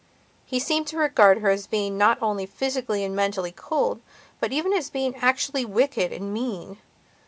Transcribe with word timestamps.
He 0.47 0.57
seemed 0.59 0.87
to 0.87 0.97
regard 0.97 1.41
her 1.41 1.51
as 1.51 1.67
being 1.67 1.95
not 1.95 2.17
only 2.23 2.47
physically 2.47 3.03
and 3.03 3.15
mentally 3.15 3.51
cold, 3.51 4.01
but 4.39 4.51
even 4.51 4.73
as 4.73 4.89
being 4.89 5.15
actually 5.17 5.63
wicked 5.63 6.11
and 6.11 6.33
mean. 6.33 6.79